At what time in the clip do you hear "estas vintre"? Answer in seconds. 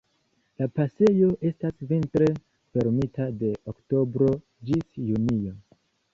1.49-2.31